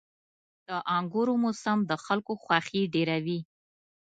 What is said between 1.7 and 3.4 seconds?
د خلکو خوښي ډېروي.